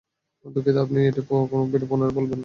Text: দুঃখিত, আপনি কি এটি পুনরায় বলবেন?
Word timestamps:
দুঃখিত, 0.45 0.75
আপনি 0.77 0.97
কি 1.01 1.07
এটি 1.09 1.21
পুনরায় 1.89 2.13
বলবেন? 2.17 2.39